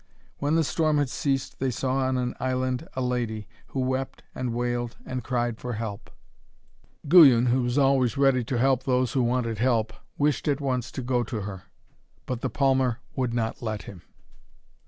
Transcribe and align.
When 0.39 0.55
the 0.55 0.63
storm 0.63 0.97
had 0.97 1.11
ceased 1.11 1.59
they 1.59 1.69
saw 1.69 1.97
on 1.97 2.17
an 2.17 2.33
island 2.39 2.87
a 2.95 3.03
lady, 3.03 3.47
who 3.67 3.79
wept 3.81 4.23
and 4.33 4.51
wailed 4.51 4.97
and 5.05 5.23
cried 5.23 5.59
for 5.59 5.73
help. 5.73 6.09
Guyon, 7.07 7.45
who 7.45 7.61
was 7.61 7.77
always 7.77 8.17
ready 8.17 8.43
to 8.45 8.57
help 8.57 8.81
those 8.81 9.11
who 9.13 9.21
wanted 9.21 9.59
help, 9.59 9.93
wished 10.17 10.47
at 10.47 10.59
once 10.59 10.91
to 10.93 11.03
go 11.03 11.21
to 11.25 11.41
her. 11.41 11.65
But 12.25 12.41
the 12.41 12.49
palmer 12.49 12.97
would 13.15 13.35
not 13.35 13.61
let 13.61 13.83
him. 13.83 14.01